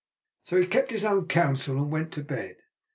[0.41, 2.55] So he kept his own counsel and went to bed.